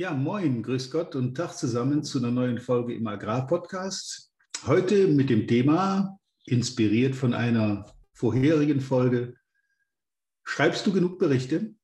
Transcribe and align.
Ja, 0.00 0.14
moin, 0.14 0.62
grüß 0.62 0.90
Gott 0.90 1.14
und 1.14 1.34
Tag 1.34 1.52
zusammen 1.52 2.02
zu 2.02 2.16
einer 2.16 2.30
neuen 2.30 2.58
Folge 2.58 2.94
im 2.94 3.06
Agrarpodcast. 3.06 4.32
Heute 4.64 5.08
mit 5.08 5.28
dem 5.28 5.46
Thema, 5.46 6.18
inspiriert 6.46 7.14
von 7.14 7.34
einer 7.34 7.84
vorherigen 8.14 8.80
Folge, 8.80 9.36
schreibst 10.42 10.86
du 10.86 10.92
genug 10.94 11.18
Berichte? 11.18 11.74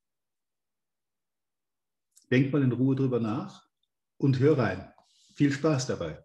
Denk 2.30 2.54
mal 2.54 2.62
in 2.62 2.72
Ruhe 2.72 2.96
drüber 2.96 3.20
nach 3.20 3.68
und 4.16 4.38
hör 4.38 4.56
rein. 4.56 4.90
Viel 5.34 5.52
Spaß 5.52 5.88
dabei. 5.88 6.24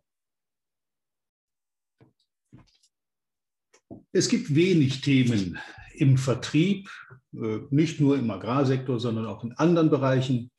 Es 4.13 4.29
gibt 4.29 4.55
wenig 4.55 5.01
Themen 5.01 5.59
im 5.95 6.17
Vertrieb, 6.17 6.89
äh, 7.33 7.59
nicht 7.69 7.99
nur 7.99 8.17
im 8.17 8.31
Agrarsektor, 8.31 8.97
sondern 8.97 9.25
auch 9.25 9.43
in 9.43 9.51
anderen 9.51 9.89
Bereichen, 9.89 10.51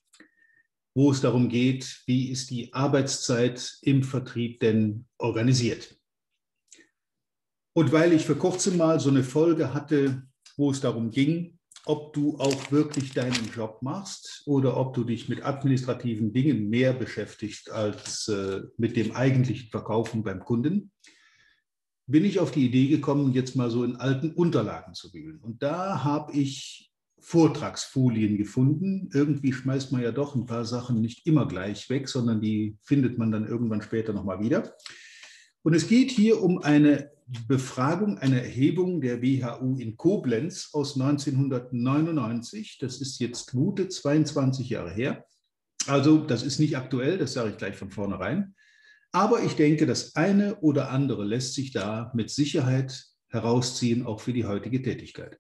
wo 0.95 1.11
es 1.11 1.20
darum 1.20 1.48
geht, 1.48 2.02
wie 2.06 2.30
ist 2.30 2.51
die 2.51 2.73
Arbeitszeit 2.74 3.78
im 3.82 4.02
Vertrieb 4.02 4.60
denn 4.60 5.06
organisiert. 5.18 5.96
Und 7.74 7.92
weil 7.92 8.12
ich 8.12 8.27
vor 8.27 8.37
kurzem 8.37 8.77
mal 8.77 9.01
so 9.01 9.09
eine 9.09 9.24
Folge 9.24 9.73
hatte, 9.73 10.23
wo 10.56 10.70
es 10.70 10.80
darum 10.80 11.10
ging, 11.10 11.59
ob 11.84 12.12
du 12.12 12.38
auch 12.38 12.70
wirklich 12.70 13.12
deinen 13.12 13.51
Job 13.55 13.78
machst 13.82 14.42
oder 14.46 14.77
ob 14.77 14.95
du 14.95 15.05
dich 15.05 15.28
mit 15.28 15.45
administrativen 15.45 16.32
Dingen 16.32 16.68
mehr 16.68 16.93
beschäftigst 16.93 17.70
als 17.70 18.29
äh, 18.29 18.62
mit 18.77 18.96
dem 18.96 19.12
eigentlichen 19.12 19.70
Verkaufen 19.70 20.23
beim 20.23 20.40
Kunden, 20.40 20.93
bin 22.06 22.24
ich 22.24 22.38
auf 22.38 22.52
die 22.52 22.66
Idee 22.66 22.88
gekommen, 22.88 23.32
jetzt 23.32 23.56
mal 23.56 23.70
so 23.70 23.84
in 23.84 23.96
alten 23.96 24.32
Unterlagen 24.32 24.95
zu 24.95 25.12
wühlen. 25.12 25.40
Und 25.40 25.62
da 25.62 26.04
habe 26.04 26.32
ich 26.32 26.91
Vortragsfolien 27.22 28.36
gefunden. 28.36 29.08
Irgendwie 29.12 29.52
schmeißt 29.52 29.92
man 29.92 30.02
ja 30.02 30.12
doch 30.12 30.34
ein 30.34 30.46
paar 30.46 30.64
Sachen 30.64 31.00
nicht 31.00 31.26
immer 31.26 31.46
gleich 31.46 31.88
weg, 31.88 32.08
sondern 32.08 32.40
die 32.40 32.76
findet 32.82 33.16
man 33.16 33.30
dann 33.30 33.46
irgendwann 33.46 33.80
später 33.80 34.12
nochmal 34.12 34.40
wieder. 34.40 34.74
Und 35.62 35.74
es 35.74 35.87
geht 35.88 36.10
hier 36.10 36.42
um 36.42 36.59
eine 36.59 37.10
Befragung, 37.46 38.18
eine 38.18 38.42
Erhebung 38.42 39.01
der 39.01 39.23
WHU 39.23 39.79
in 39.79 39.96
Koblenz 39.96 40.70
aus 40.73 41.01
1999. 41.01 42.79
Das 42.80 43.01
ist 43.01 43.20
jetzt 43.20 43.52
gute 43.52 43.88
22 43.88 44.68
Jahre 44.68 44.90
her. 44.90 45.24
Also 45.86 46.18
das 46.18 46.42
ist 46.42 46.59
nicht 46.59 46.76
aktuell, 46.76 47.18
das 47.18 47.32
sage 47.32 47.51
ich 47.51 47.57
gleich 47.57 47.76
von 47.76 47.90
vornherein. 47.90 48.54
Aber 49.12 49.42
ich 49.42 49.54
denke, 49.54 49.86
das 49.86 50.16
eine 50.16 50.57
oder 50.60 50.90
andere 50.90 51.24
lässt 51.24 51.54
sich 51.54 51.73
da 51.73 52.10
mit 52.14 52.30
Sicherheit 52.30 53.04
herausziehen, 53.29 54.04
auch 54.04 54.20
für 54.20 54.32
die 54.32 54.46
heutige 54.46 54.82
Tätigkeit. 54.82 55.38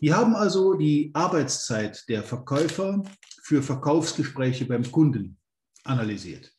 Die 0.00 0.14
haben 0.14 0.34
also 0.34 0.74
die 0.74 1.10
Arbeitszeit 1.12 2.08
der 2.08 2.22
Verkäufer 2.22 3.02
für 3.42 3.62
Verkaufsgespräche 3.62 4.64
beim 4.64 4.90
Kunden 4.90 5.38
analysiert. 5.84 6.54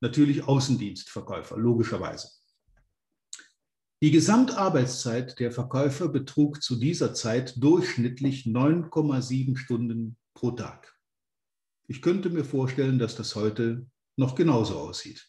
Natürlich 0.00 0.46
Außendienstverkäufer, 0.46 1.58
logischerweise. 1.58 2.30
Die 4.00 4.12
Gesamtarbeitszeit 4.12 5.38
der 5.40 5.50
Verkäufer 5.50 6.08
betrug 6.08 6.62
zu 6.62 6.76
dieser 6.76 7.14
Zeit 7.14 7.54
durchschnittlich 7.62 8.44
9,7 8.44 9.56
Stunden 9.56 10.16
pro 10.34 10.52
Tag. 10.52 10.96
Ich 11.88 12.00
könnte 12.00 12.30
mir 12.30 12.44
vorstellen, 12.44 12.98
dass 12.98 13.16
das 13.16 13.34
heute 13.34 13.86
noch 14.16 14.36
genauso 14.36 14.78
aussieht. 14.78 15.28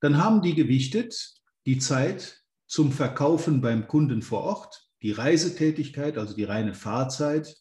Dann 0.00 0.18
haben 0.18 0.42
die 0.42 0.54
gewichtet 0.54 1.40
die 1.66 1.78
Zeit 1.78 2.42
zum 2.66 2.90
Verkaufen 2.90 3.60
beim 3.60 3.86
Kunden 3.86 4.22
vor 4.22 4.42
Ort 4.42 4.89
die 5.02 5.12
Reisetätigkeit, 5.12 6.18
also 6.18 6.34
die 6.34 6.44
reine 6.44 6.74
Fahrzeit, 6.74 7.56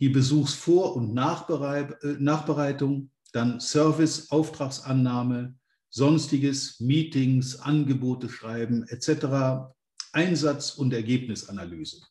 die 0.00 0.08
Besuchsvor- 0.08 0.94
und 0.96 1.10
äh, 1.10 2.16
Nachbereitung, 2.18 3.10
dann 3.32 3.60
Service, 3.60 4.30
Auftragsannahme, 4.30 5.54
sonstiges, 5.90 6.80
Meetings, 6.80 7.60
Angebote 7.60 8.28
schreiben 8.28 8.84
etc., 8.88 9.70
Einsatz- 10.12 10.72
und 10.72 10.92
Ergebnisanalyse. 10.92 12.02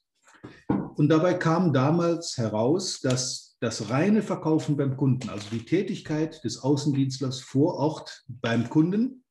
Und 0.96 1.10
dabei 1.10 1.34
kam 1.34 1.74
damals 1.74 2.38
heraus, 2.38 3.00
dass 3.02 3.58
das 3.60 3.90
reine 3.90 4.24
Verkaufen 4.24 4.76
beim 4.76 4.98
Kunden, 4.98 5.30
also 5.30 5.48
die 5.52 5.66
Tätigkeit 5.66 6.44
des 6.44 6.64
Außendienstlers 6.64 7.42
vor 7.42 7.76
Ort 7.76 8.24
beim 8.28 8.70
Kunden, 8.70 9.24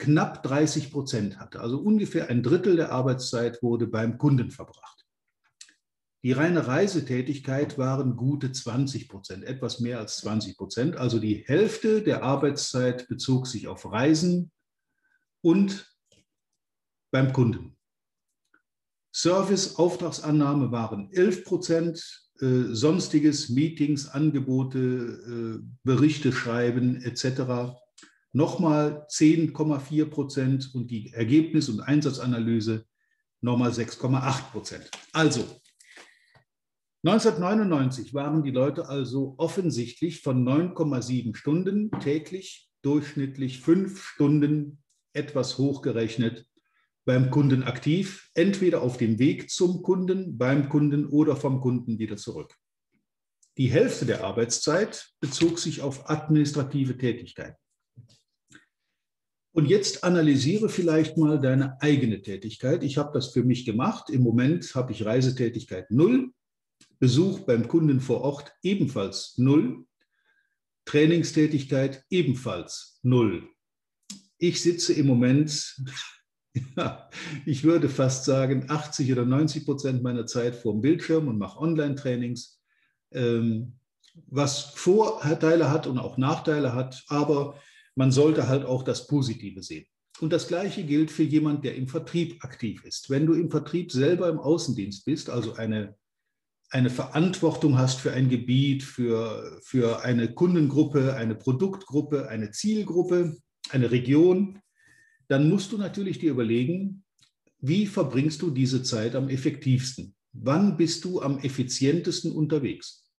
knapp 0.00 0.42
30 0.42 0.90
Prozent 0.90 1.38
hatte. 1.38 1.60
Also 1.60 1.78
ungefähr 1.78 2.28
ein 2.28 2.42
Drittel 2.42 2.74
der 2.74 2.90
Arbeitszeit 2.90 3.62
wurde 3.62 3.86
beim 3.86 4.18
Kunden 4.18 4.50
verbracht. 4.50 5.06
Die 6.22 6.32
reine 6.32 6.66
Reisetätigkeit 6.66 7.78
waren 7.78 8.16
gute 8.16 8.50
20 8.50 9.08
Prozent, 9.08 9.44
etwas 9.44 9.80
mehr 9.80 9.98
als 9.98 10.18
20 10.18 10.56
Prozent. 10.56 10.96
Also 10.96 11.18
die 11.18 11.44
Hälfte 11.46 12.02
der 12.02 12.22
Arbeitszeit 12.22 13.08
bezog 13.08 13.46
sich 13.46 13.68
auf 13.68 13.90
Reisen 13.90 14.50
und 15.42 15.86
beim 17.10 17.32
Kunden. 17.32 17.76
Service, 19.14 19.76
Auftragsannahme 19.76 20.70
waren 20.72 21.10
11 21.12 21.44
Prozent, 21.44 22.30
äh, 22.40 22.72
sonstiges, 22.72 23.48
Meetings, 23.48 24.08
Angebote, 24.08 24.78
äh, 24.78 25.66
Berichte 25.82 26.32
schreiben 26.32 27.02
etc 27.02 27.74
nochmal 28.32 29.06
10,4 29.10 30.06
Prozent 30.06 30.70
und 30.74 30.90
die 30.90 31.12
Ergebnis- 31.12 31.68
und 31.68 31.80
Einsatzanalyse 31.80 32.84
nochmal 33.40 33.70
6,8 33.70 34.52
Prozent. 34.52 34.90
Also 35.12 35.44
1999 37.02 38.12
waren 38.12 38.42
die 38.42 38.50
Leute 38.50 38.88
also 38.88 39.34
offensichtlich 39.38 40.20
von 40.20 40.44
9,7 40.44 41.34
Stunden 41.34 41.90
täglich 42.00 42.70
durchschnittlich 42.82 43.60
fünf 43.60 44.02
Stunden 44.02 44.82
etwas 45.12 45.58
hochgerechnet 45.58 46.46
beim 47.06 47.30
Kunden 47.30 47.62
aktiv, 47.62 48.30
entweder 48.34 48.82
auf 48.82 48.98
dem 48.98 49.18
Weg 49.18 49.50
zum 49.50 49.82
Kunden, 49.82 50.36
beim 50.36 50.68
Kunden 50.68 51.06
oder 51.06 51.36
vom 51.36 51.60
Kunden 51.60 51.98
wieder 51.98 52.16
zurück. 52.16 52.54
Die 53.56 53.68
Hälfte 53.68 54.06
der 54.06 54.22
Arbeitszeit 54.22 55.10
bezog 55.20 55.58
sich 55.58 55.80
auf 55.80 56.08
administrative 56.08 56.96
Tätigkeiten. 56.96 57.56
Und 59.52 59.66
jetzt 59.66 60.04
analysiere 60.04 60.68
vielleicht 60.68 61.16
mal 61.16 61.40
deine 61.40 61.80
eigene 61.82 62.22
Tätigkeit. 62.22 62.84
Ich 62.84 62.98
habe 62.98 63.10
das 63.12 63.32
für 63.32 63.42
mich 63.42 63.64
gemacht. 63.64 64.08
Im 64.08 64.22
Moment 64.22 64.74
habe 64.74 64.92
ich 64.92 65.04
Reisetätigkeit 65.04 65.90
null, 65.90 66.32
Besuch 67.00 67.40
beim 67.40 67.66
Kunden 67.66 68.00
vor 68.00 68.20
Ort 68.20 68.52
ebenfalls 68.62 69.34
null, 69.38 69.86
Trainingstätigkeit 70.84 72.04
ebenfalls 72.10 73.00
null. 73.02 73.48
Ich 74.38 74.62
sitze 74.62 74.92
im 74.92 75.06
Moment, 75.06 75.82
ja, 76.76 77.10
ich 77.44 77.64
würde 77.64 77.88
fast 77.88 78.24
sagen, 78.24 78.66
80 78.68 79.10
oder 79.12 79.24
90 79.24 79.64
Prozent 79.64 80.02
meiner 80.02 80.26
Zeit 80.26 80.54
vor 80.54 80.72
dem 80.72 80.80
Bildschirm 80.80 81.26
und 81.26 81.38
mache 81.38 81.58
Online-Trainings, 81.58 82.60
ähm, 83.12 83.78
was 84.26 84.60
Vorteile 84.60 85.70
hat 85.70 85.86
und 85.86 85.98
auch 85.98 86.18
Nachteile 86.18 86.74
hat. 86.74 87.02
Aber 87.08 87.56
man 88.00 88.12
sollte 88.12 88.48
halt 88.48 88.64
auch 88.64 88.82
das 88.82 89.06
Positive 89.06 89.62
sehen. 89.62 89.84
Und 90.20 90.32
das 90.32 90.48
Gleiche 90.48 90.84
gilt 90.84 91.10
für 91.10 91.22
jemand, 91.22 91.66
der 91.66 91.74
im 91.74 91.86
Vertrieb 91.86 92.42
aktiv 92.42 92.82
ist. 92.84 93.10
Wenn 93.10 93.26
du 93.26 93.34
im 93.34 93.50
Vertrieb 93.50 93.92
selber 93.92 94.30
im 94.30 94.38
Außendienst 94.38 95.04
bist, 95.04 95.28
also 95.28 95.52
eine, 95.52 95.96
eine 96.70 96.88
Verantwortung 96.88 97.76
hast 97.76 98.00
für 98.00 98.12
ein 98.12 98.30
Gebiet, 98.30 98.82
für, 98.82 99.60
für 99.62 100.02
eine 100.02 100.32
Kundengruppe, 100.32 101.14
eine 101.14 101.34
Produktgruppe, 101.34 102.30
eine 102.30 102.52
Zielgruppe, 102.52 103.36
eine 103.68 103.90
Region, 103.90 104.62
dann 105.28 105.50
musst 105.50 105.70
du 105.70 105.76
natürlich 105.76 106.18
dir 106.18 106.30
überlegen, 106.30 107.04
wie 107.58 107.84
verbringst 107.84 108.40
du 108.40 108.50
diese 108.50 108.82
Zeit 108.82 109.14
am 109.14 109.28
effektivsten? 109.28 110.14
Wann 110.32 110.78
bist 110.78 111.04
du 111.04 111.20
am 111.20 111.38
effizientesten 111.40 112.32
unterwegs? 112.32 113.10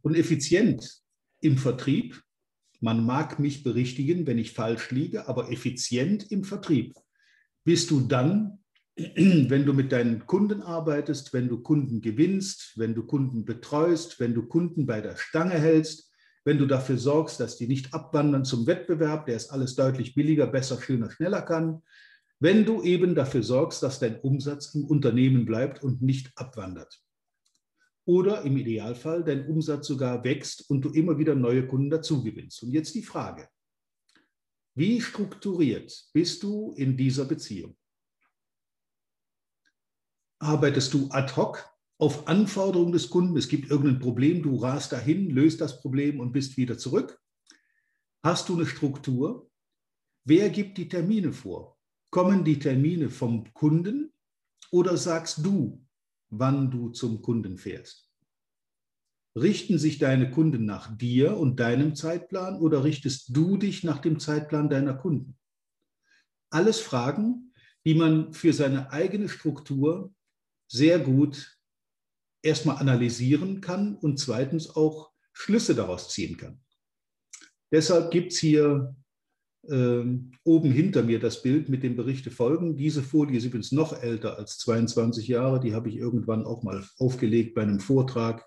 Und 0.00 0.14
effizient 0.14 1.02
im 1.42 1.58
Vertrieb 1.58 2.22
man 2.80 3.04
mag 3.04 3.38
mich 3.38 3.62
berichtigen, 3.62 4.26
wenn 4.26 4.38
ich 4.38 4.52
falsch 4.52 4.90
liege, 4.90 5.28
aber 5.28 5.50
effizient 5.50 6.30
im 6.30 6.44
Vertrieb. 6.44 6.94
Bist 7.64 7.90
du 7.90 8.00
dann, 8.00 8.58
wenn 8.96 9.66
du 9.66 9.72
mit 9.72 9.92
deinen 9.92 10.26
Kunden 10.26 10.62
arbeitest, 10.62 11.32
wenn 11.32 11.48
du 11.48 11.60
Kunden 11.60 12.00
gewinnst, 12.00 12.72
wenn 12.76 12.94
du 12.94 13.04
Kunden 13.04 13.44
betreust, 13.44 14.20
wenn 14.20 14.34
du 14.34 14.46
Kunden 14.46 14.86
bei 14.86 15.00
der 15.00 15.16
Stange 15.16 15.58
hältst, 15.58 16.10
wenn 16.44 16.58
du 16.58 16.66
dafür 16.66 16.96
sorgst, 16.96 17.40
dass 17.40 17.56
die 17.56 17.66
nicht 17.66 17.92
abwandern 17.92 18.44
zum 18.44 18.66
Wettbewerb, 18.66 19.26
der 19.26 19.36
es 19.36 19.50
alles 19.50 19.74
deutlich 19.74 20.14
billiger, 20.14 20.46
besser, 20.46 20.80
schöner, 20.80 21.10
schneller 21.10 21.42
kann, 21.42 21.82
wenn 22.38 22.64
du 22.64 22.82
eben 22.82 23.14
dafür 23.14 23.42
sorgst, 23.42 23.82
dass 23.82 23.98
dein 23.98 24.20
Umsatz 24.20 24.74
im 24.74 24.84
Unternehmen 24.84 25.44
bleibt 25.44 25.82
und 25.82 26.02
nicht 26.02 26.30
abwandert 26.36 27.02
oder 28.06 28.42
im 28.42 28.56
Idealfall 28.56 29.24
dein 29.24 29.46
Umsatz 29.46 29.88
sogar 29.88 30.24
wächst 30.24 30.70
und 30.70 30.82
du 30.82 30.90
immer 30.90 31.18
wieder 31.18 31.34
neue 31.34 31.66
Kunden 31.66 31.90
dazugewinnst. 31.90 32.62
Und 32.62 32.70
jetzt 32.70 32.94
die 32.94 33.02
Frage, 33.02 33.48
wie 34.74 35.00
strukturiert 35.00 36.10
bist 36.12 36.42
du 36.42 36.72
in 36.76 36.96
dieser 36.96 37.24
Beziehung? 37.24 37.76
Arbeitest 40.38 40.94
du 40.94 41.08
ad 41.10 41.34
hoc 41.34 41.68
auf 41.98 42.28
Anforderung 42.28 42.92
des 42.92 43.08
Kunden, 43.10 43.36
es 43.36 43.48
gibt 43.48 43.70
irgendein 43.70 43.98
Problem, 43.98 44.42
du 44.42 44.56
rast 44.56 44.92
dahin, 44.92 45.30
löst 45.30 45.60
das 45.60 45.80
Problem 45.80 46.20
und 46.20 46.32
bist 46.32 46.56
wieder 46.56 46.76
zurück. 46.78 47.18
Hast 48.22 48.48
du 48.48 48.54
eine 48.54 48.66
Struktur? 48.66 49.50
Wer 50.24 50.50
gibt 50.50 50.78
die 50.78 50.88
Termine 50.88 51.32
vor? 51.32 51.78
Kommen 52.10 52.44
die 52.44 52.58
Termine 52.58 53.08
vom 53.08 53.52
Kunden 53.54 54.12
oder 54.70 54.96
sagst 54.96 55.44
du, 55.44 55.85
wann 56.30 56.70
du 56.70 56.90
zum 56.90 57.22
Kunden 57.22 57.58
fährst? 57.58 58.10
Richten 59.36 59.78
sich 59.78 59.98
deine 59.98 60.30
Kunden 60.30 60.64
nach 60.64 60.96
dir 60.96 61.36
und 61.36 61.60
deinem 61.60 61.94
Zeitplan 61.94 62.58
oder 62.58 62.84
richtest 62.84 63.36
du 63.36 63.56
dich 63.56 63.84
nach 63.84 63.98
dem 63.98 64.18
Zeitplan 64.18 64.70
deiner 64.70 64.94
Kunden? 64.94 65.38
Alles 66.50 66.80
Fragen, 66.80 67.52
die 67.84 67.94
man 67.94 68.32
für 68.32 68.52
seine 68.52 68.90
eigene 68.90 69.28
Struktur 69.28 70.14
sehr 70.68 70.98
gut 70.98 71.58
erstmal 72.42 72.78
analysieren 72.78 73.60
kann 73.60 73.96
und 73.96 74.18
zweitens 74.18 74.70
auch 74.74 75.12
Schlüsse 75.32 75.74
daraus 75.74 76.08
ziehen 76.08 76.36
kann. 76.36 76.60
Deshalb 77.70 78.10
gibt 78.10 78.32
es 78.32 78.38
hier 78.38 78.96
äh, 79.68 80.04
oben 80.44 80.70
hinter 80.70 81.02
mir 81.02 81.18
das 81.18 81.42
Bild 81.42 81.68
mit 81.68 81.82
den 81.82 81.96
Berichte 81.96 82.30
folgen. 82.30 82.76
Diese 82.76 83.02
Folie 83.02 83.38
ist 83.38 83.44
übrigens 83.44 83.72
noch 83.72 84.02
älter 84.02 84.38
als 84.38 84.58
22 84.58 85.28
Jahre. 85.28 85.60
Die 85.60 85.74
habe 85.74 85.88
ich 85.88 85.96
irgendwann 85.96 86.44
auch 86.44 86.62
mal 86.62 86.84
aufgelegt 86.98 87.54
bei 87.54 87.62
einem 87.62 87.80
Vortrag, 87.80 88.46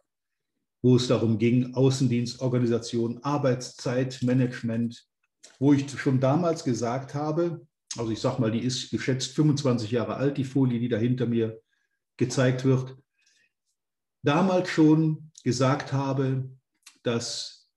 wo 0.82 0.96
es 0.96 1.08
darum 1.08 1.38
ging, 1.38 1.74
Außendienstorganisation, 1.74 3.20
Arbeitszeitmanagement, 3.24 5.06
wo 5.60 5.74
ich 5.74 5.90
schon 5.90 6.20
damals 6.20 6.64
gesagt 6.64 7.14
habe, 7.14 7.66
also 7.98 8.12
ich 8.12 8.20
sage 8.20 8.40
mal, 8.40 8.52
die 8.52 8.60
ist 8.64 8.92
geschätzt 8.92 9.36
25 9.36 9.92
Jahre 9.92 10.16
alt, 10.16 10.38
die 10.38 10.44
Folie, 10.44 10.80
die 10.80 10.90
da 10.90 10.98
hinter 10.98 11.26
mir 11.26 11.60
gezeigt 12.18 12.66
wird, 12.66 12.96
damals 14.24 14.70
schon 14.70 15.32
gesagt 15.44 15.92
habe, 15.94 16.50
dass 17.04 17.70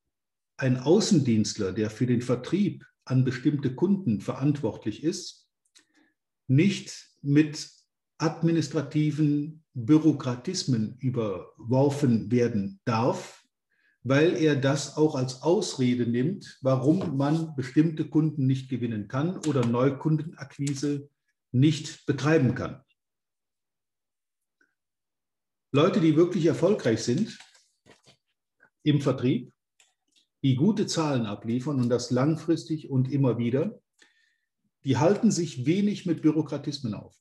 ein 0.56 0.79
Außendienstler, 0.79 1.73
der 1.73 1.91
für 1.91 2.06
den 2.06 2.23
Vertrieb 2.23 2.85
an 3.04 3.25
bestimmte 3.25 3.75
Kunden 3.75 4.20
verantwortlich 4.20 5.02
ist, 5.02 5.49
nicht 6.46 7.10
mit 7.22 7.70
administrativen 8.19 9.64
Bürokratismen 9.75 10.96
überworfen 10.99 12.31
werden 12.31 12.81
darf, 12.84 13.44
weil 14.04 14.37
er 14.37 14.56
das 14.56 14.96
auch 14.96 15.14
als 15.14 15.43
Ausrede 15.43 16.06
nimmt, 16.06 16.58
warum 16.60 17.16
man 17.16 17.54
bestimmte 17.56 18.08
Kunden 18.08 18.46
nicht 18.46 18.69
gewinnen 18.69 19.08
kann 19.08 19.38
oder 19.46 19.64
Neukundenakquise 19.64 21.08
nicht 21.52 22.06
betreiben 22.06 22.54
kann. 22.54 22.82
Leute, 25.72 26.00
die 26.00 26.16
wirklich 26.16 26.46
erfolgreich 26.46 27.02
sind 27.02 27.38
im 28.82 29.00
Vertrieb, 29.00 29.51
die 30.43 30.56
gute 30.56 30.87
Zahlen 30.87 31.27
abliefern 31.27 31.81
und 31.81 31.89
das 31.89 32.11
langfristig 32.11 32.91
und 32.91 33.11
immer 33.11 33.39
wieder, 33.39 33.81
die 34.85 34.97
halten 34.97 35.31
sich 35.31 35.65
wenig 35.67 36.06
mit 36.06 36.23
Bürokratismen 36.23 36.94
auf. 36.94 37.17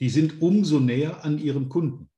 Die 0.00 0.10
sind 0.10 0.42
umso 0.42 0.80
näher 0.80 1.24
an 1.24 1.38
ihren 1.38 1.68
Kunden, 1.68 2.10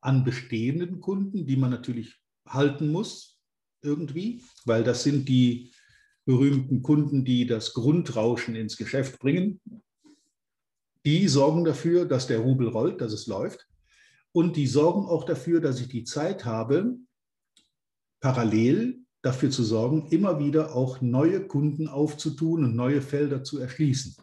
an 0.00 0.22
bestehenden 0.22 1.00
Kunden, 1.00 1.46
die 1.46 1.56
man 1.56 1.70
natürlich 1.70 2.20
halten 2.46 2.92
muss 2.92 3.40
irgendwie, 3.82 4.44
weil 4.64 4.84
das 4.84 5.02
sind 5.02 5.28
die 5.28 5.72
berühmten 6.24 6.82
Kunden, 6.82 7.24
die 7.24 7.46
das 7.46 7.74
Grundrauschen 7.74 8.54
ins 8.54 8.76
Geschäft 8.76 9.18
bringen. 9.18 9.60
Die 11.04 11.26
sorgen 11.26 11.64
dafür, 11.64 12.04
dass 12.04 12.28
der 12.28 12.38
Rubel 12.38 12.68
rollt, 12.68 13.00
dass 13.00 13.12
es 13.12 13.26
läuft. 13.26 13.66
Und 14.32 14.56
die 14.56 14.66
sorgen 14.66 15.06
auch 15.06 15.24
dafür, 15.24 15.60
dass 15.60 15.80
ich 15.80 15.88
die 15.88 16.04
Zeit 16.04 16.44
habe, 16.44 16.98
parallel 18.20 19.04
dafür 19.22 19.50
zu 19.50 19.62
sorgen, 19.62 20.08
immer 20.08 20.38
wieder 20.38 20.74
auch 20.74 21.00
neue 21.00 21.46
Kunden 21.46 21.86
aufzutun 21.86 22.64
und 22.64 22.74
neue 22.74 23.02
Felder 23.02 23.44
zu 23.44 23.58
erschließen. 23.58 24.16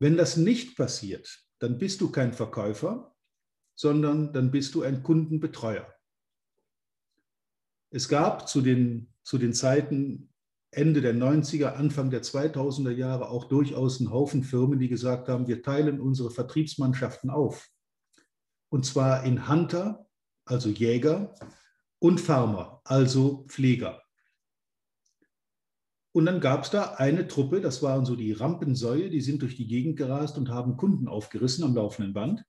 Wenn 0.00 0.16
das 0.16 0.36
nicht 0.36 0.76
passiert, 0.76 1.44
dann 1.58 1.78
bist 1.78 2.00
du 2.00 2.10
kein 2.10 2.32
Verkäufer, 2.32 3.14
sondern 3.76 4.32
dann 4.32 4.50
bist 4.50 4.74
du 4.74 4.82
ein 4.82 5.02
Kundenbetreuer. 5.02 5.92
Es 7.90 8.08
gab 8.08 8.48
zu 8.48 8.60
den, 8.60 9.12
zu 9.22 9.38
den 9.38 9.54
Zeiten 9.54 10.32
Ende 10.70 11.00
der 11.00 11.14
90er, 11.14 11.74
Anfang 11.74 12.10
der 12.10 12.22
2000er 12.22 12.90
Jahre 12.90 13.30
auch 13.30 13.44
durchaus 13.44 14.00
einen 14.00 14.10
Haufen 14.10 14.44
Firmen, 14.44 14.78
die 14.78 14.88
gesagt 14.88 15.28
haben, 15.28 15.46
wir 15.46 15.62
teilen 15.62 16.00
unsere 16.00 16.30
Vertriebsmannschaften 16.30 17.30
auf. 17.30 17.68
Und 18.70 18.84
zwar 18.84 19.24
in 19.24 19.48
Hunter, 19.48 20.06
also 20.44 20.68
Jäger, 20.68 21.34
und 21.98 22.20
Farmer, 22.20 22.80
also 22.84 23.46
Pfleger. 23.48 24.02
Und 26.12 26.26
dann 26.26 26.40
gab 26.40 26.64
es 26.64 26.70
da 26.70 26.94
eine 26.94 27.28
Truppe, 27.28 27.60
das 27.60 27.82
waren 27.82 28.04
so 28.04 28.16
die 28.16 28.32
Rampensäue, 28.32 29.10
die 29.10 29.20
sind 29.20 29.42
durch 29.42 29.56
die 29.56 29.66
Gegend 29.66 29.96
gerast 29.96 30.36
und 30.36 30.50
haben 30.50 30.76
Kunden 30.76 31.08
aufgerissen 31.08 31.64
am 31.64 31.74
laufenden 31.74 32.12
Band. 32.12 32.44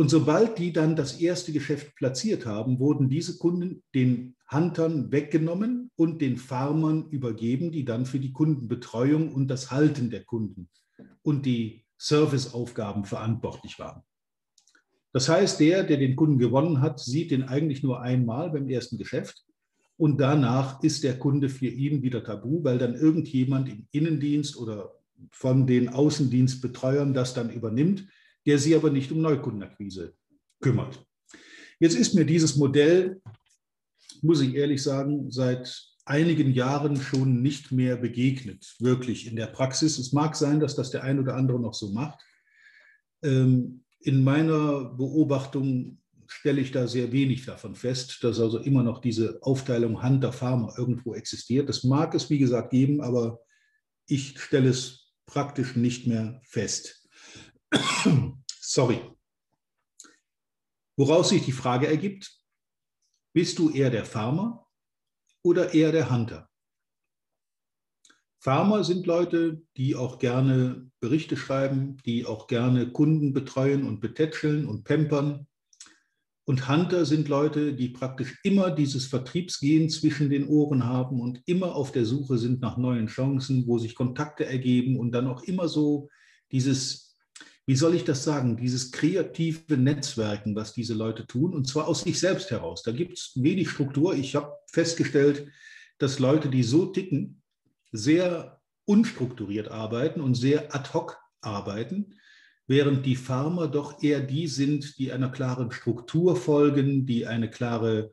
Und 0.00 0.08
sobald 0.08 0.58
die 0.58 0.72
dann 0.72 0.96
das 0.96 1.20
erste 1.20 1.52
Geschäft 1.52 1.94
platziert 1.94 2.46
haben, 2.46 2.78
wurden 2.78 3.10
diese 3.10 3.36
Kunden 3.36 3.82
den 3.94 4.34
Huntern 4.50 5.12
weggenommen 5.12 5.90
und 5.94 6.22
den 6.22 6.38
Farmern 6.38 7.10
übergeben, 7.10 7.70
die 7.70 7.84
dann 7.84 8.06
für 8.06 8.18
die 8.18 8.32
Kundenbetreuung 8.32 9.30
und 9.30 9.48
das 9.48 9.70
Halten 9.70 10.08
der 10.08 10.24
Kunden 10.24 10.70
und 11.20 11.44
die 11.44 11.84
Serviceaufgaben 11.98 13.04
verantwortlich 13.04 13.78
waren. 13.78 14.00
Das 15.12 15.28
heißt, 15.28 15.60
der, 15.60 15.84
der 15.84 15.98
den 15.98 16.16
Kunden 16.16 16.38
gewonnen 16.38 16.80
hat, 16.80 16.98
sieht 16.98 17.30
den 17.30 17.42
eigentlich 17.42 17.82
nur 17.82 18.00
einmal 18.00 18.48
beim 18.48 18.70
ersten 18.70 18.96
Geschäft 18.96 19.44
und 19.98 20.18
danach 20.18 20.82
ist 20.82 21.04
der 21.04 21.18
Kunde 21.18 21.50
für 21.50 21.68
ihn 21.68 22.00
wieder 22.00 22.24
tabu, 22.24 22.64
weil 22.64 22.78
dann 22.78 22.94
irgendjemand 22.94 23.68
im 23.68 23.86
Innendienst 23.90 24.56
oder 24.56 24.94
von 25.30 25.66
den 25.66 25.90
Außendienstbetreuern 25.90 27.12
das 27.12 27.34
dann 27.34 27.50
übernimmt 27.50 28.06
der 28.46 28.58
sich 28.58 28.74
aber 28.74 28.90
nicht 28.90 29.12
um 29.12 29.20
Neukundenakquise 29.20 30.14
kümmert. 30.60 31.04
Jetzt 31.78 31.96
ist 31.96 32.14
mir 32.14 32.24
dieses 32.24 32.56
Modell, 32.56 33.20
muss 34.22 34.40
ich 34.40 34.54
ehrlich 34.54 34.82
sagen, 34.82 35.30
seit 35.30 35.90
einigen 36.04 36.52
Jahren 36.52 36.96
schon 36.96 37.40
nicht 37.40 37.72
mehr 37.72 37.96
begegnet, 37.96 38.74
wirklich 38.80 39.26
in 39.26 39.36
der 39.36 39.46
Praxis. 39.46 39.98
Es 39.98 40.12
mag 40.12 40.36
sein, 40.36 40.60
dass 40.60 40.74
das 40.74 40.90
der 40.90 41.04
ein 41.04 41.18
oder 41.20 41.36
andere 41.36 41.60
noch 41.60 41.74
so 41.74 41.92
macht. 41.92 42.18
Ähm, 43.22 43.84
in 44.00 44.24
meiner 44.24 44.86
Beobachtung 44.96 45.98
stelle 46.26 46.60
ich 46.60 46.72
da 46.72 46.86
sehr 46.86 47.12
wenig 47.12 47.44
davon 47.44 47.74
fest, 47.74 48.22
dass 48.22 48.40
also 48.40 48.58
immer 48.58 48.82
noch 48.82 49.00
diese 49.00 49.38
Aufteilung 49.42 50.02
Hunter-Farmer 50.02 50.74
irgendwo 50.78 51.14
existiert. 51.14 51.68
Das 51.68 51.84
mag 51.84 52.14
es, 52.14 52.30
wie 52.30 52.38
gesagt, 52.38 52.70
geben, 52.70 53.00
aber 53.00 53.40
ich 54.06 54.38
stelle 54.38 54.70
es 54.70 55.12
praktisch 55.26 55.76
nicht 55.76 56.06
mehr 56.06 56.40
fest. 56.44 56.99
Sorry. 58.60 59.00
Woraus 60.96 61.30
sich 61.30 61.44
die 61.44 61.52
Frage 61.52 61.86
ergibt, 61.86 62.30
bist 63.32 63.58
du 63.58 63.70
eher 63.70 63.90
der 63.90 64.04
Farmer 64.04 64.66
oder 65.42 65.72
eher 65.72 65.92
der 65.92 66.10
Hunter? 66.10 66.48
Farmer 68.42 68.84
sind 68.84 69.06
Leute, 69.06 69.62
die 69.76 69.94
auch 69.94 70.18
gerne 70.18 70.90
Berichte 71.00 71.36
schreiben, 71.36 71.98
die 72.06 72.24
auch 72.24 72.46
gerne 72.46 72.90
Kunden 72.90 73.32
betreuen 73.32 73.86
und 73.86 74.00
betätscheln 74.00 74.66
und 74.66 74.84
pampern. 74.84 75.46
Und 76.46 76.68
Hunter 76.68 77.04
sind 77.04 77.28
Leute, 77.28 77.74
die 77.74 77.90
praktisch 77.90 78.40
immer 78.42 78.70
dieses 78.70 79.06
Vertriebsgehen 79.06 79.90
zwischen 79.90 80.30
den 80.30 80.48
Ohren 80.48 80.84
haben 80.84 81.20
und 81.20 81.42
immer 81.46 81.74
auf 81.74 81.92
der 81.92 82.06
Suche 82.06 82.38
sind 82.38 82.60
nach 82.60 82.78
neuen 82.78 83.06
Chancen, 83.06 83.66
wo 83.66 83.78
sich 83.78 83.94
Kontakte 83.94 84.46
ergeben 84.46 84.98
und 84.98 85.12
dann 85.12 85.28
auch 85.28 85.42
immer 85.42 85.68
so 85.68 86.08
dieses 86.50 87.09
wie 87.70 87.76
soll 87.76 87.94
ich 87.94 88.02
das 88.02 88.24
sagen, 88.24 88.56
dieses 88.56 88.90
kreative 88.90 89.76
Netzwerken, 89.76 90.56
was 90.56 90.72
diese 90.72 90.92
Leute 90.92 91.24
tun, 91.24 91.54
und 91.54 91.68
zwar 91.68 91.86
aus 91.86 92.00
sich 92.00 92.18
selbst 92.18 92.50
heraus. 92.50 92.82
Da 92.82 92.90
gibt 92.90 93.16
es 93.16 93.30
wenig 93.36 93.70
Struktur. 93.70 94.12
Ich 94.12 94.34
habe 94.34 94.56
festgestellt, 94.66 95.46
dass 95.98 96.18
Leute, 96.18 96.48
die 96.48 96.64
so 96.64 96.86
ticken, 96.86 97.42
sehr 97.92 98.60
unstrukturiert 98.86 99.68
arbeiten 99.68 100.20
und 100.20 100.34
sehr 100.34 100.74
ad 100.74 100.92
hoc 100.92 101.20
arbeiten, 101.42 102.16
während 102.66 103.06
die 103.06 103.14
Farmer 103.14 103.68
doch 103.68 104.02
eher 104.02 104.18
die 104.18 104.48
sind, 104.48 104.98
die 104.98 105.12
einer 105.12 105.30
klaren 105.30 105.70
Struktur 105.70 106.34
folgen, 106.34 107.06
die 107.06 107.28
eine 107.28 107.48
klare 107.48 108.12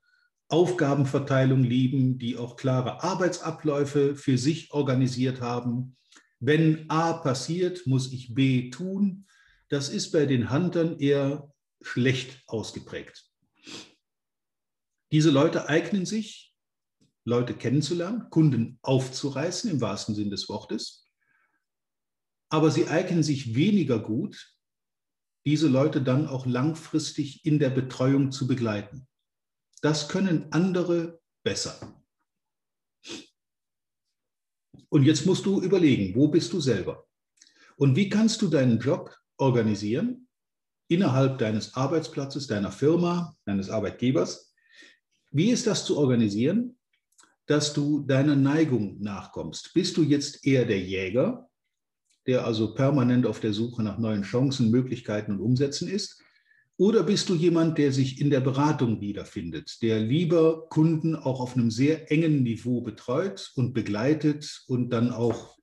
Aufgabenverteilung 0.49 1.63
lieben, 1.63 2.19
die 2.19 2.37
auch 2.37 2.57
klare 2.57 3.01
Arbeitsabläufe 3.01 4.15
für 4.15 4.37
sich 4.37 4.71
organisiert 4.71 5.41
haben. 5.41 5.95
Wenn 6.39 6.87
A 6.91 7.13
passiert, 7.13 7.87
muss 7.87 8.13
ich 8.13 8.35
B 8.35 8.69
tun. 8.69 9.23
Das 9.69 9.89
ist 9.89 10.11
bei 10.11 10.25
den 10.25 10.51
Huntern 10.51 10.99
eher 10.99 11.53
schlecht 11.81 12.43
ausgeprägt. 12.47 13.29
Diese 15.11 15.29
Leute 15.29 15.67
eignen 15.69 16.05
sich, 16.05 16.55
Leute 17.25 17.53
kennenzulernen, 17.53 18.29
Kunden 18.29 18.79
aufzureißen 18.81 19.69
im 19.69 19.81
wahrsten 19.81 20.15
Sinn 20.15 20.29
des 20.29 20.47
Wortes. 20.49 21.07
aber 22.49 22.71
sie 22.71 22.87
eignen 22.87 23.23
sich 23.23 23.55
weniger 23.55 23.99
gut, 23.99 24.55
diese 25.45 25.67
Leute 25.67 26.01
dann 26.01 26.27
auch 26.27 26.45
langfristig 26.45 27.45
in 27.45 27.59
der 27.59 27.69
Betreuung 27.69 28.31
zu 28.31 28.47
begleiten. 28.47 29.07
Das 29.81 30.09
können 30.09 30.51
andere 30.51 31.19
besser. 31.43 32.03
Und 34.89 35.03
jetzt 35.03 35.25
musst 35.25 35.45
du 35.45 35.61
überlegen, 35.61 36.15
wo 36.15 36.27
bist 36.29 36.53
du 36.53 36.59
selber? 36.59 37.07
Und 37.75 37.95
wie 37.95 38.09
kannst 38.09 38.41
du 38.41 38.47
deinen 38.47 38.79
Job 38.79 39.16
organisieren 39.37 40.27
innerhalb 40.87 41.37
deines 41.37 41.75
Arbeitsplatzes, 41.75 42.47
deiner 42.47 42.71
Firma, 42.71 43.35
deines 43.45 43.69
Arbeitgebers? 43.69 44.53
Wie 45.31 45.51
ist 45.51 45.67
das 45.67 45.85
zu 45.85 45.97
organisieren, 45.97 46.77
dass 47.45 47.73
du 47.73 48.01
deiner 48.01 48.35
Neigung 48.35 49.01
nachkommst? 49.01 49.73
Bist 49.73 49.97
du 49.97 50.03
jetzt 50.03 50.45
eher 50.45 50.65
der 50.65 50.79
Jäger, 50.79 51.49
der 52.25 52.45
also 52.45 52.73
permanent 52.73 53.25
auf 53.25 53.39
der 53.39 53.53
Suche 53.53 53.83
nach 53.83 53.97
neuen 53.97 54.23
Chancen, 54.23 54.69
Möglichkeiten 54.71 55.31
und 55.33 55.39
Umsätzen 55.39 55.87
ist? 55.87 56.21
Oder 56.79 57.03
bist 57.03 57.27
du 57.29 57.33
jemand, 57.33 57.79
der 57.79 57.91
sich 57.91 58.21
in 58.21 58.29
der 58.29 58.39
Beratung 58.39 59.01
wiederfindet, 59.01 59.81
der 59.81 59.99
lieber 59.99 60.67
Kunden 60.69 61.15
auch 61.15 61.39
auf 61.39 61.55
einem 61.55 61.71
sehr 61.71 62.11
engen 62.11 62.43
Niveau 62.43 62.81
betreut 62.81 63.51
und 63.55 63.73
begleitet 63.73 64.63
und 64.67 64.91
dann 64.91 65.11
auch 65.11 65.57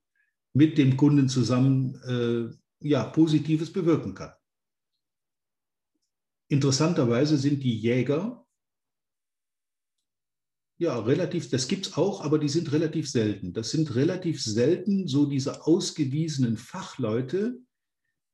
mit 0.53 0.77
dem 0.77 0.97
Kunden 0.97 1.29
zusammen 1.29 1.95
äh, 2.03 2.53
ja, 2.79 3.03
Positives 3.05 3.71
bewirken 3.71 4.13
kann? 4.13 4.33
Interessanterweise 6.47 7.37
sind 7.37 7.63
die 7.63 7.77
Jäger 7.77 8.45
ja 10.77 10.99
relativ, 10.99 11.49
das 11.49 11.67
gibt 11.67 11.87
es 11.87 11.97
auch, 11.97 12.21
aber 12.21 12.37
die 12.37 12.49
sind 12.49 12.71
relativ 12.71 13.09
selten. 13.09 13.53
Das 13.53 13.71
sind 13.71 13.95
relativ 13.95 14.43
selten 14.43 15.07
so 15.07 15.25
diese 15.25 15.65
ausgewiesenen 15.65 16.57
Fachleute, 16.57 17.59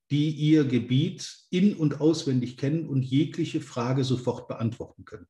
die 0.10 0.32
ihr 0.32 0.66
Gebiet 0.66 1.46
in 1.50 1.76
und 1.76 2.02
auswendig 2.02 2.58
kennen 2.58 2.88
und 2.88 3.04
jegliche 3.04 3.62
Frage 3.62 4.04
sofort 4.04 4.48
beantworten 4.48 5.06
können. 5.06 5.28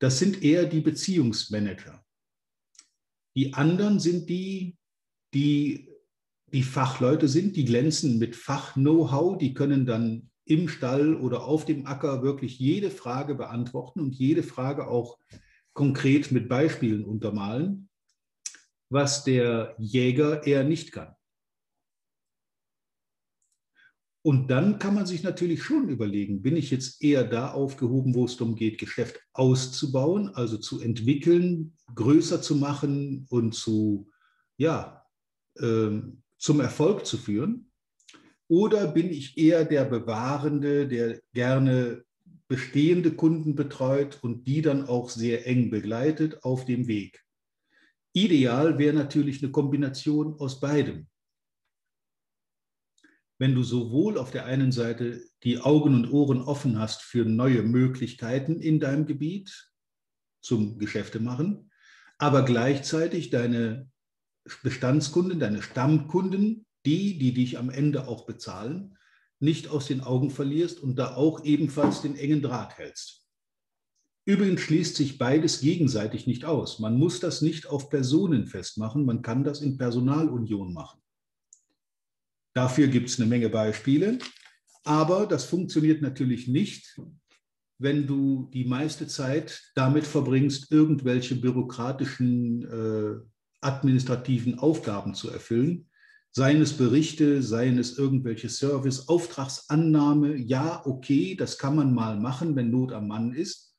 Das 0.00 0.18
sind 0.18 0.42
eher 0.42 0.66
die 0.66 0.80
Beziehungsmanager. 0.80 2.04
Die 3.34 3.54
anderen 3.54 4.00
sind 4.00 4.28
die, 4.28 4.76
die 5.32 5.91
die 6.52 6.62
Fachleute 6.62 7.28
sind, 7.28 7.56
die 7.56 7.64
glänzen 7.64 8.18
mit 8.18 8.36
Fach-Know-how, 8.36 9.38
die 9.38 9.54
können 9.54 9.86
dann 9.86 10.30
im 10.44 10.68
Stall 10.68 11.14
oder 11.14 11.44
auf 11.44 11.64
dem 11.64 11.86
Acker 11.86 12.22
wirklich 12.22 12.58
jede 12.58 12.90
Frage 12.90 13.34
beantworten 13.34 14.00
und 14.00 14.14
jede 14.14 14.42
Frage 14.42 14.88
auch 14.88 15.18
konkret 15.72 16.30
mit 16.32 16.48
Beispielen 16.48 17.04
untermalen, 17.04 17.88
was 18.90 19.24
der 19.24 19.74
Jäger 19.78 20.46
eher 20.46 20.64
nicht 20.64 20.92
kann. 20.92 21.14
Und 24.24 24.52
dann 24.52 24.78
kann 24.78 24.94
man 24.94 25.06
sich 25.06 25.24
natürlich 25.24 25.64
schon 25.64 25.88
überlegen, 25.88 26.42
bin 26.42 26.54
ich 26.54 26.70
jetzt 26.70 27.02
eher 27.02 27.24
da 27.24 27.50
aufgehoben, 27.50 28.14
wo 28.14 28.24
es 28.24 28.36
darum 28.36 28.54
geht, 28.54 28.78
Geschäft 28.78 29.20
auszubauen, 29.32 30.28
also 30.28 30.58
zu 30.58 30.80
entwickeln, 30.80 31.76
größer 31.94 32.40
zu 32.40 32.54
machen 32.54 33.26
und 33.30 33.52
zu, 33.52 34.10
ja, 34.58 35.04
äh, 35.56 36.02
zum 36.42 36.60
Erfolg 36.60 37.06
zu 37.06 37.16
führen? 37.16 37.70
Oder 38.48 38.88
bin 38.88 39.10
ich 39.10 39.38
eher 39.38 39.64
der 39.64 39.84
Bewahrende, 39.84 40.88
der 40.88 41.20
gerne 41.32 42.04
bestehende 42.48 43.12
Kunden 43.12 43.54
betreut 43.54 44.18
und 44.22 44.46
die 44.46 44.60
dann 44.60 44.86
auch 44.86 45.08
sehr 45.08 45.46
eng 45.46 45.70
begleitet 45.70 46.42
auf 46.44 46.64
dem 46.64 46.86
Weg? 46.86 47.24
Ideal 48.12 48.78
wäre 48.78 48.94
natürlich 48.94 49.42
eine 49.42 49.52
Kombination 49.52 50.38
aus 50.38 50.60
beidem 50.60 51.06
wenn 53.42 53.56
du 53.56 53.64
sowohl 53.64 54.18
auf 54.18 54.30
der 54.30 54.46
einen 54.46 54.70
Seite 54.70 55.20
die 55.42 55.58
Augen 55.58 55.96
und 55.96 56.12
Ohren 56.12 56.42
offen 56.42 56.78
hast 56.78 57.02
für 57.02 57.24
neue 57.24 57.64
Möglichkeiten 57.64 58.60
in 58.60 58.78
deinem 58.78 59.04
Gebiet 59.04 59.72
zum 60.40 60.78
Geschäfte 60.78 61.18
machen, 61.18 61.72
aber 62.18 62.44
gleichzeitig 62.44 63.30
deine 63.30 63.90
Bestandskunden, 64.62 65.38
deine 65.38 65.62
Stammkunden, 65.62 66.66
die, 66.84 67.18
die 67.18 67.32
dich 67.32 67.58
am 67.58 67.70
Ende 67.70 68.08
auch 68.08 68.26
bezahlen, 68.26 68.96
nicht 69.38 69.68
aus 69.68 69.86
den 69.86 70.00
Augen 70.00 70.30
verlierst 70.30 70.80
und 70.80 70.96
da 70.96 71.14
auch 71.14 71.44
ebenfalls 71.44 72.02
den 72.02 72.16
engen 72.16 72.42
Draht 72.42 72.78
hältst. 72.78 73.26
Übrigens 74.24 74.60
schließt 74.60 74.96
sich 74.96 75.18
beides 75.18 75.60
gegenseitig 75.60 76.26
nicht 76.26 76.44
aus. 76.44 76.78
Man 76.78 76.96
muss 76.96 77.18
das 77.18 77.42
nicht 77.42 77.66
auf 77.66 77.90
Personen 77.90 78.46
festmachen, 78.46 79.04
man 79.04 79.22
kann 79.22 79.42
das 79.42 79.60
in 79.60 79.78
Personalunion 79.78 80.72
machen. 80.72 81.02
Dafür 82.54 82.86
gibt 82.86 83.08
es 83.08 83.18
eine 83.18 83.28
Menge 83.28 83.48
Beispiele. 83.48 84.18
Aber 84.84 85.26
das 85.26 85.44
funktioniert 85.44 86.02
natürlich 86.02 86.48
nicht, 86.48 86.98
wenn 87.78 88.06
du 88.06 88.48
die 88.52 88.64
meiste 88.64 89.06
Zeit 89.06 89.62
damit 89.74 90.06
verbringst, 90.06 90.70
irgendwelche 90.70 91.36
bürokratischen, 91.36 92.64
äh, 92.64 93.31
administrativen 93.62 94.58
Aufgaben 94.58 95.14
zu 95.14 95.30
erfüllen. 95.30 95.88
Seien 96.30 96.62
es 96.62 96.76
Berichte, 96.76 97.42
seien 97.42 97.78
es 97.78 97.98
irgendwelche 97.98 98.48
Service, 98.48 99.08
Auftragsannahme. 99.08 100.36
Ja, 100.36 100.82
okay, 100.86 101.34
das 101.34 101.58
kann 101.58 101.76
man 101.76 101.94
mal 101.94 102.18
machen, 102.18 102.56
wenn 102.56 102.70
Not 102.70 102.92
am 102.92 103.08
Mann 103.08 103.32
ist. 103.32 103.74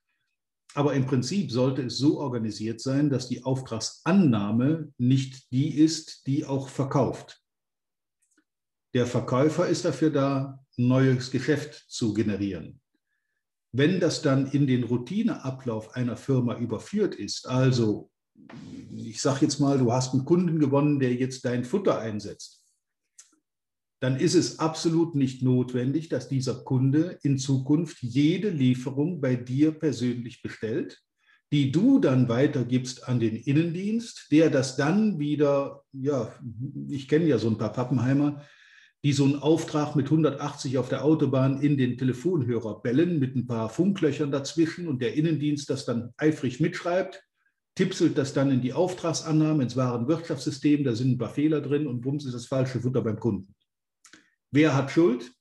Aber 0.76 0.94
im 0.94 1.06
Prinzip 1.06 1.52
sollte 1.52 1.84
es 1.84 1.98
so 1.98 2.20
organisiert 2.20 2.82
sein, 2.82 3.10
dass 3.10 3.28
die 3.28 3.44
Auftragsannahme 3.44 4.92
nicht 4.98 5.52
die 5.52 5.78
ist, 5.78 6.26
die 6.26 6.46
auch 6.46 6.70
verkauft. 6.70 7.42
Der 8.94 9.08
Verkäufer 9.08 9.68
ist 9.68 9.86
dafür 9.86 10.12
da, 10.12 10.60
neues 10.78 11.32
Geschäft 11.32 11.86
zu 11.90 12.14
generieren. 12.14 12.80
Wenn 13.72 14.00
das 14.00 14.22
dann 14.22 14.52
in 14.52 14.68
den 14.68 14.84
Routineablauf 14.84 15.96
einer 15.96 16.16
Firma 16.18 16.58
überführt 16.58 17.16
ist, 17.16 17.48
also 17.48 18.12
ich 18.96 19.22
sage 19.22 19.46
jetzt 19.46 19.60
mal, 19.60 19.78
du 19.78 19.92
hast 19.92 20.14
einen 20.14 20.26
Kunden 20.26 20.60
gewonnen, 20.60 21.00
der 21.00 21.14
jetzt 21.14 21.46
dein 21.46 21.66
Futter 21.66 22.00
einsetzt, 22.00 22.64
dann 24.00 24.18
ist 24.18 24.36
es 24.36 24.60
absolut 24.60 25.16
nicht 25.16 25.42
notwendig, 25.44 26.10
dass 26.10 26.28
dieser 26.28 26.56
Kunde 26.56 27.18
in 27.24 27.38
Zukunft 27.38 28.00
jede 28.02 28.50
Lieferung 28.50 29.22
bei 29.22 29.36
dir 29.36 29.72
persönlich 29.72 30.42
bestellt, 30.42 31.02
die 31.54 31.72
du 31.72 32.00
dann 32.00 32.28
weitergibst 32.28 33.08
an 33.08 33.20
den 33.20 33.36
Innendienst, 33.36 34.28
der 34.32 34.50
das 34.50 34.76
dann 34.76 35.20
wieder, 35.20 35.84
ja, 35.94 36.34
ich 36.90 37.08
kenne 37.08 37.28
ja 37.28 37.38
so 37.38 37.48
ein 37.48 37.58
paar 37.58 37.72
Pappenheimer, 37.72 38.44
die 39.06 39.14
so 39.14 39.24
einen 39.24 39.36
Auftrag 39.36 39.96
mit 39.96 40.08
180 40.08 40.78
auf 40.78 40.90
der 40.90 41.06
Autobahn 41.06 41.62
in 41.62 41.78
den 41.78 41.98
Telefonhörer 41.98 42.82
bellen, 42.82 43.20
mit 43.20 43.36
ein 43.36 43.48
paar 43.48 43.70
Funklöchern 43.70 44.32
dazwischen 44.32 44.88
und 44.88 45.02
der 45.02 45.14
Innendienst 45.14 45.70
das 45.70 45.86
dann 45.86 46.14
eifrig 46.18 46.60
mitschreibt, 46.60 47.24
tipselt 47.76 48.18
das 48.18 48.34
dann 48.34 48.52
in 48.52 48.62
die 48.62 48.74
Auftragsannahme, 48.74 49.64
ins 49.64 49.76
Warenwirtschaftssystem, 49.76 50.84
da 50.84 50.96
sind 50.96 51.12
ein 51.12 51.18
paar 51.18 51.34
Fehler 51.34 51.62
drin 51.62 51.88
und 51.88 52.02
bums 52.02 52.26
ist 52.26 52.34
das 52.34 52.46
falsche 52.46 52.82
Futter 52.82 53.02
beim 53.02 53.20
Kunden. 53.20 53.56
Wer 54.52 54.76
hat 54.76 54.92
Schuld? 54.92 55.32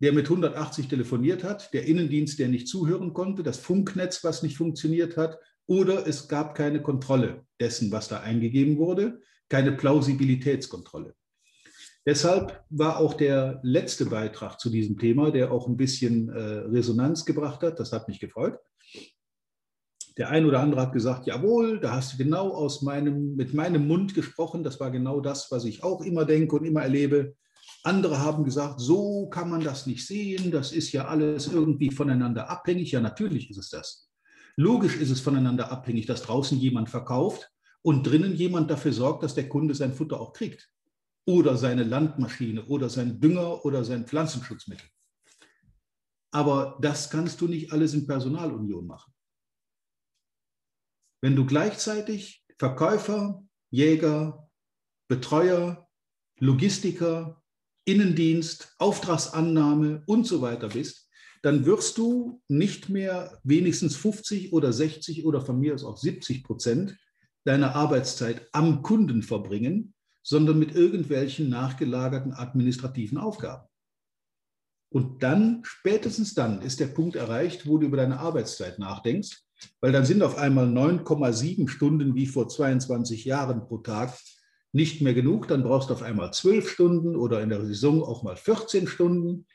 Der 0.00 0.12
mit 0.12 0.26
180 0.26 0.86
telefoniert 0.88 1.42
hat, 1.42 1.74
der 1.74 1.84
Innendienst, 1.84 2.38
der 2.38 2.48
nicht 2.48 2.68
zuhören 2.68 3.12
konnte, 3.12 3.42
das 3.42 3.58
Funknetz, 3.58 4.22
was 4.22 4.42
nicht 4.42 4.56
funktioniert 4.56 5.16
hat, 5.16 5.38
oder 5.66 6.06
es 6.06 6.28
gab 6.28 6.54
keine 6.54 6.80
Kontrolle 6.80 7.44
dessen, 7.60 7.90
was 7.90 8.08
da 8.08 8.20
eingegeben 8.20 8.78
wurde, 8.78 9.20
keine 9.48 9.72
Plausibilitätskontrolle. 9.72 11.14
Deshalb 12.06 12.64
war 12.70 12.98
auch 12.98 13.12
der 13.12 13.60
letzte 13.62 14.06
Beitrag 14.06 14.58
zu 14.58 14.70
diesem 14.70 14.98
Thema, 14.98 15.30
der 15.30 15.52
auch 15.52 15.68
ein 15.68 15.76
bisschen 15.76 16.30
äh, 16.30 16.40
Resonanz 16.40 17.26
gebracht 17.26 17.62
hat, 17.62 17.78
das 17.78 17.92
hat 17.92 18.08
mich 18.08 18.18
gefreut. 18.18 18.58
Der 20.18 20.30
ein 20.30 20.44
oder 20.44 20.60
andere 20.60 20.80
hat 20.80 20.92
gesagt, 20.92 21.28
jawohl, 21.28 21.78
da 21.78 21.92
hast 21.92 22.12
du 22.12 22.18
genau 22.18 22.48
aus 22.50 22.82
meinem, 22.82 23.36
mit 23.36 23.54
meinem 23.54 23.86
Mund 23.86 24.14
gesprochen, 24.14 24.64
das 24.64 24.80
war 24.80 24.90
genau 24.90 25.20
das, 25.20 25.50
was 25.52 25.64
ich 25.64 25.84
auch 25.84 26.00
immer 26.00 26.24
denke 26.24 26.56
und 26.56 26.64
immer 26.64 26.82
erlebe. 26.82 27.36
Andere 27.84 28.18
haben 28.18 28.42
gesagt, 28.42 28.80
so 28.80 29.28
kann 29.28 29.48
man 29.48 29.62
das 29.62 29.86
nicht 29.86 30.04
sehen, 30.04 30.50
das 30.50 30.72
ist 30.72 30.90
ja 30.90 31.06
alles 31.06 31.46
irgendwie 31.46 31.92
voneinander 31.92 32.50
abhängig. 32.50 32.90
Ja, 32.90 33.00
natürlich 33.00 33.48
ist 33.48 33.58
es 33.58 33.70
das. 33.70 34.10
Logisch 34.56 34.96
ist 34.96 35.10
es 35.10 35.20
voneinander 35.20 35.70
abhängig, 35.70 36.06
dass 36.06 36.22
draußen 36.22 36.58
jemand 36.58 36.90
verkauft 36.90 37.52
und 37.82 38.04
drinnen 38.04 38.34
jemand 38.34 38.72
dafür 38.72 38.92
sorgt, 38.92 39.22
dass 39.22 39.36
der 39.36 39.48
Kunde 39.48 39.76
sein 39.76 39.92
Futter 39.92 40.20
auch 40.20 40.32
kriegt 40.32 40.68
oder 41.26 41.56
seine 41.56 41.84
Landmaschine 41.84 42.64
oder 42.66 42.88
sein 42.88 43.20
Dünger 43.20 43.64
oder 43.64 43.84
sein 43.84 44.04
Pflanzenschutzmittel. 44.04 44.88
Aber 46.32 46.76
das 46.82 47.08
kannst 47.08 47.40
du 47.40 47.46
nicht 47.46 47.72
alles 47.72 47.94
in 47.94 48.06
Personalunion 48.06 48.84
machen. 48.84 49.12
Wenn 51.20 51.36
du 51.36 51.46
gleichzeitig 51.46 52.44
Verkäufer, 52.58 53.44
Jäger, 53.70 54.48
Betreuer, 55.08 55.88
Logistiker, 56.38 57.42
Innendienst, 57.84 58.74
Auftragsannahme 58.78 60.02
und 60.06 60.26
so 60.26 60.42
weiter 60.42 60.68
bist, 60.68 61.08
dann 61.42 61.66
wirst 61.66 61.98
du 61.98 62.42
nicht 62.48 62.88
mehr 62.88 63.40
wenigstens 63.44 63.96
50 63.96 64.52
oder 64.52 64.72
60 64.72 65.24
oder 65.24 65.40
von 65.40 65.58
mir 65.58 65.74
aus 65.74 65.84
auch 65.84 65.96
70 65.96 66.44
Prozent 66.44 66.96
deiner 67.44 67.74
Arbeitszeit 67.74 68.48
am 68.52 68.82
Kunden 68.82 69.22
verbringen, 69.22 69.94
sondern 70.22 70.58
mit 70.58 70.74
irgendwelchen 70.74 71.48
nachgelagerten 71.48 72.32
administrativen 72.32 73.18
Aufgaben. 73.18 73.67
Und 74.90 75.22
dann, 75.22 75.60
spätestens 75.64 76.34
dann, 76.34 76.62
ist 76.62 76.80
der 76.80 76.86
Punkt 76.86 77.16
erreicht, 77.16 77.66
wo 77.66 77.78
du 77.78 77.86
über 77.86 77.98
deine 77.98 78.20
Arbeitszeit 78.20 78.78
nachdenkst, 78.78 79.42
weil 79.80 79.92
dann 79.92 80.06
sind 80.06 80.22
auf 80.22 80.38
einmal 80.38 80.66
9,7 80.66 81.68
Stunden 81.68 82.14
wie 82.14 82.26
vor 82.26 82.48
22 82.48 83.24
Jahren 83.24 83.66
pro 83.66 83.78
Tag 83.78 84.14
nicht 84.72 85.02
mehr 85.02 85.14
genug. 85.14 85.48
Dann 85.48 85.62
brauchst 85.62 85.90
du 85.90 85.94
auf 85.94 86.02
einmal 86.02 86.32
12 86.32 86.68
Stunden 86.68 87.16
oder 87.16 87.42
in 87.42 87.50
der 87.50 87.64
Saison 87.66 88.02
auch 88.02 88.22
mal 88.22 88.36
14 88.36 88.86
Stunden. 88.86 89.46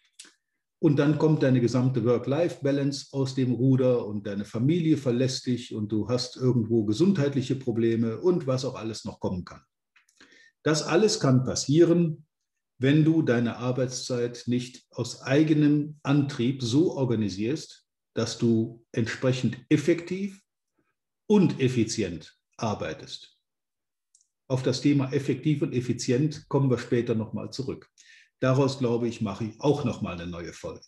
Und 0.80 0.98
dann 0.98 1.18
kommt 1.18 1.42
deine 1.44 1.62
gesamte 1.62 2.04
Work-Life-Balance 2.04 3.08
aus 3.14 3.36
dem 3.36 3.54
Ruder 3.54 4.06
und 4.06 4.28
deine 4.28 4.44
Familie 4.44 4.98
verlässt 4.98 5.46
dich 5.46 5.74
und 5.74 5.92
du 5.94 6.10
hast 6.10 6.36
irgendwo 6.36 6.84
gesundheitliche 6.84 7.56
Probleme 7.56 8.20
und 8.20 8.48
was 8.48 8.66
auch 8.66 8.76
alles 8.76 9.06
noch 9.06 9.22
kommen 9.22 9.46
kann. 9.46 9.62
Das 10.62 10.84
alles 10.84 11.22
kann 11.22 11.46
passieren, 11.46 12.26
wenn 12.84 13.06
du 13.06 13.22
deine 13.22 13.56
Arbeitszeit 13.60 14.44
nicht 14.46 14.86
aus 14.92 15.22
eigenem 15.22 16.02
Antrieb 16.04 16.62
so 16.62 16.92
organisierst, 16.98 17.88
dass 18.14 18.38
du 18.38 18.86
entsprechend 18.92 19.58
effektiv 19.70 20.42
und 21.26 21.62
effizient 21.62 22.38
arbeitest. 22.58 23.40
Auf 24.50 24.64
das 24.64 24.82
Thema 24.82 25.14
effektiv 25.14 25.62
und 25.62 25.74
effizient 25.74 26.50
kommen 26.50 26.70
wir 26.70 26.78
später 26.78 27.16
nochmal 27.16 27.52
zurück. 27.52 27.90
Daraus, 28.42 28.80
glaube 28.80 29.08
ich, 29.08 29.22
mache 29.22 29.46
ich 29.46 29.62
auch 29.62 29.86
nochmal 29.86 30.16
eine 30.16 30.28
neue 30.28 30.52
Folge. 30.52 30.84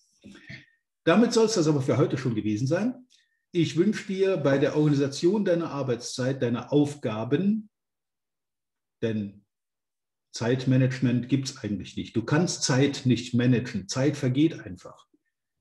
Damit 1.05 1.31
soll 1.31 1.45
es 1.45 1.53
das 1.53 1.69
aber 1.69 1.81
für 1.81 1.95
heute 1.95 2.17
schon 2.17 2.35
gewesen 2.35 2.67
sein. 2.67 3.07
Ich 3.53 3.77
wünsche 3.77 4.05
dir 4.07 4.35
bei 4.35 4.57
der 4.57 4.75
Organisation 4.75 5.45
deiner 5.45 5.71
Arbeitszeit, 5.71 6.41
deiner 6.41 6.73
Aufgaben, 6.73 7.69
denn 9.01 9.44
Zeitmanagement 10.35 11.29
gibt 11.29 11.47
es 11.47 11.57
eigentlich 11.59 11.95
nicht. 11.95 12.13
Du 12.13 12.21
kannst 12.21 12.63
Zeit 12.63 13.05
nicht 13.05 13.33
managen. 13.33 13.87
Zeit 13.87 14.17
vergeht 14.17 14.59
einfach. 14.59 15.07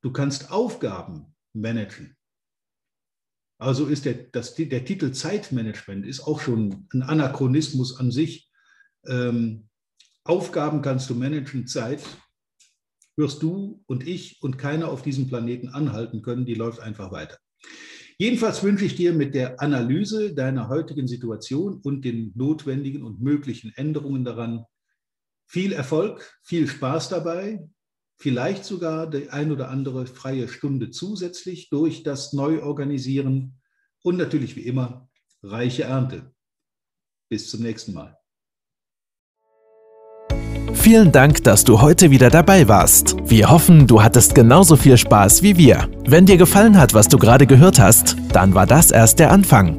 Du 0.03 0.13
kannst 0.13 0.51
Aufgaben 0.51 1.37
managen. 1.53 2.17
Also 3.57 3.87
ist 3.87 4.05
der, 4.05 4.15
das, 4.15 4.57
der 4.57 4.85
Titel 4.85 5.13
Zeitmanagement 5.13 6.05
ist 6.05 6.27
auch 6.27 6.41
schon 6.41 6.89
ein 6.93 7.03
Anachronismus 7.03 8.01
an 8.01 8.11
sich. 8.11 8.51
Ähm, 9.07 9.69
Aufgaben 10.25 10.83
kannst 10.83 11.09
du 11.09 11.15
managen, 11.15 11.69
Zeit 11.69 12.03
wirst 13.17 13.45
du 13.45 13.81
und 13.87 14.05
ich 14.05 14.43
und 14.43 14.59
keiner 14.59 14.89
auf 14.89 15.03
diesem 15.03 15.29
Planeten 15.29 15.69
anhalten 15.69 16.21
können, 16.21 16.47
die 16.47 16.55
läuft 16.55 16.81
einfach 16.81 17.13
weiter. 17.13 17.39
Jedenfalls 18.17 18.63
wünsche 18.63 18.85
ich 18.85 18.95
dir 18.95 19.13
mit 19.13 19.35
der 19.35 19.61
Analyse 19.61 20.35
deiner 20.35 20.69
heutigen 20.69 21.09
Situation 21.09 21.81
und 21.83 22.05
den 22.05 22.33
notwendigen 22.37 23.03
und 23.03 23.21
möglichen 23.21 23.73
Änderungen 23.75 24.25
daran 24.25 24.65
viel 25.47 25.73
Erfolg, 25.73 26.39
viel 26.43 26.69
Spaß 26.69 27.09
dabei, 27.09 27.69
vielleicht 28.17 28.65
sogar 28.65 29.11
die 29.11 29.31
ein 29.31 29.51
oder 29.51 29.69
andere 29.69 30.07
freie 30.07 30.49
Stunde 30.49 30.91
zusätzlich 30.91 31.71
durch 31.71 32.03
das 32.03 32.33
Neuorganisieren 32.33 33.61
und 34.03 34.17
natürlich 34.17 34.55
wie 34.57 34.67
immer 34.67 35.09
reiche 35.43 35.85
Ernte. 35.85 36.33
Bis 37.29 37.51
zum 37.51 37.63
nächsten 37.63 37.95
Mal. 37.95 38.17
Vielen 40.75 41.13
Dank, 41.13 41.43
dass 41.45 41.65
du 41.65 41.81
heute 41.81 42.11
wieder 42.11 42.29
dabei 42.29 42.69
warst. 42.69 43.17
Wir 43.27 43.51
hoffen, 43.51 43.87
du 43.87 44.03
hattest 44.03 44.35
genauso 44.35 44.77
viel 44.77 44.99
Spaß 44.99 45.43
wie 45.43 45.57
wir. 45.57 45.89
Wenn 46.07 46.27
dir 46.27 46.37
gefallen 46.37 46.79
hat, 46.79 46.93
was 46.93 47.09
du 47.09 47.19
gerade 47.19 47.47
gehört 47.47 47.81
hast, 47.81 48.17
dann 48.33 48.55
war 48.55 48.67
das 48.67 48.91
erst 48.91 49.19
der 49.19 49.31
Anfang. 49.31 49.79